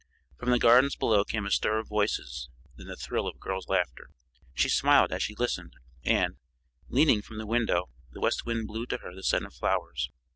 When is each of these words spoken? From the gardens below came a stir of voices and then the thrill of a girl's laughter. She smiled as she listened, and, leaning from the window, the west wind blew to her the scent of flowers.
From 0.39 0.49
the 0.49 0.57
gardens 0.57 0.95
below 0.95 1.23
came 1.23 1.45
a 1.45 1.51
stir 1.51 1.77
of 1.77 1.87
voices 1.87 2.49
and 2.75 2.79
then 2.79 2.87
the 2.87 2.95
thrill 2.95 3.27
of 3.27 3.35
a 3.35 3.37
girl's 3.37 3.67
laughter. 3.69 4.09
She 4.55 4.67
smiled 4.67 5.11
as 5.11 5.21
she 5.21 5.35
listened, 5.35 5.75
and, 6.03 6.37
leaning 6.89 7.21
from 7.21 7.37
the 7.37 7.45
window, 7.45 7.91
the 8.09 8.19
west 8.19 8.43
wind 8.43 8.65
blew 8.67 8.87
to 8.87 8.97
her 8.97 9.13
the 9.13 9.21
scent 9.21 9.45
of 9.45 9.53
flowers. 9.53 10.09